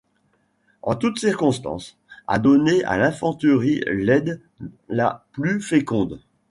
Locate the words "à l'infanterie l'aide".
2.85-4.41